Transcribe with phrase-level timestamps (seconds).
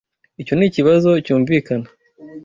[0.41, 1.87] Icyo nikibazo cyumvikana.